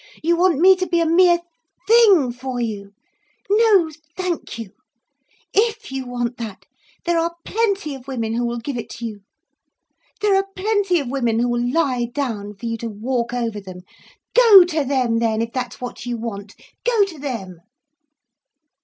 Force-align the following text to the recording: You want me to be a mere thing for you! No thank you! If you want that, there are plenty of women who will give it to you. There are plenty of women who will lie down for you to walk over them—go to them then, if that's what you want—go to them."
You 0.23 0.35
want 0.35 0.57
me 0.59 0.75
to 0.77 0.87
be 0.87 0.99
a 0.99 1.05
mere 1.05 1.41
thing 1.87 2.31
for 2.31 2.59
you! 2.59 2.93
No 3.51 3.91
thank 4.17 4.57
you! 4.57 4.71
If 5.53 5.91
you 5.91 6.07
want 6.07 6.37
that, 6.37 6.65
there 7.05 7.19
are 7.19 7.35
plenty 7.45 7.93
of 7.93 8.07
women 8.07 8.33
who 8.33 8.43
will 8.43 8.57
give 8.57 8.77
it 8.77 8.89
to 8.97 9.05
you. 9.05 9.19
There 10.21 10.35
are 10.35 10.45
plenty 10.55 10.99
of 10.99 11.09
women 11.11 11.37
who 11.37 11.47
will 11.49 11.71
lie 11.71 12.07
down 12.11 12.55
for 12.55 12.65
you 12.65 12.77
to 12.77 12.89
walk 12.89 13.31
over 13.31 13.61
them—go 13.61 14.63
to 14.63 14.83
them 14.83 15.19
then, 15.19 15.39
if 15.39 15.53
that's 15.53 15.79
what 15.79 16.03
you 16.07 16.17
want—go 16.17 17.05
to 17.05 17.19
them." 17.19 17.59